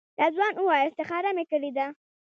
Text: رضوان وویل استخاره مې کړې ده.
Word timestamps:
رضوان 0.21 0.53
وویل 0.57 0.89
استخاره 0.89 1.31
مې 1.35 1.43
کړې 1.51 1.71
ده. 1.77 1.85